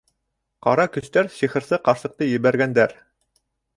[0.67, 2.97] Ҡара көстәр сихырсы ҡарсыҡты ебәргәндәр!